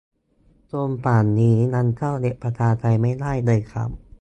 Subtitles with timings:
[0.71, 3.89] จนป่านนี้ยังเข้าเว็บประชาไทไม่ได้เลยครับ